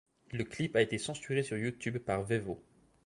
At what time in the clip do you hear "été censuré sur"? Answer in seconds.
0.81-1.57